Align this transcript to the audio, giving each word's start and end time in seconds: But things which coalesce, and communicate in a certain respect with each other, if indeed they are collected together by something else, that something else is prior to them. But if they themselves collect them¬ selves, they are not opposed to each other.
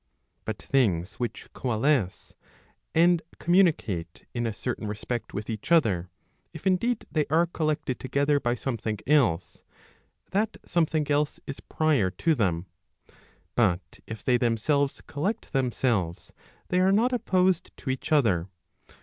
But 0.45 0.59
things 0.59 1.19
which 1.19 1.47
coalesce, 1.53 2.33
and 2.95 3.21
communicate 3.37 4.25
in 4.33 4.47
a 4.47 4.51
certain 4.51 4.87
respect 4.87 5.31
with 5.31 5.47
each 5.47 5.71
other, 5.71 6.09
if 6.53 6.65
indeed 6.65 7.05
they 7.11 7.27
are 7.29 7.45
collected 7.45 7.99
together 7.99 8.39
by 8.39 8.55
something 8.55 8.97
else, 9.05 9.61
that 10.31 10.57
something 10.65 11.05
else 11.11 11.39
is 11.45 11.59
prior 11.59 12.09
to 12.09 12.33
them. 12.33 12.65
But 13.53 13.99
if 14.07 14.23
they 14.23 14.37
themselves 14.37 15.01
collect 15.05 15.53
them¬ 15.53 15.71
selves, 15.71 16.33
they 16.69 16.79
are 16.79 16.91
not 16.91 17.13
opposed 17.13 17.69
to 17.77 17.91
each 17.91 18.11
other. 18.11 18.47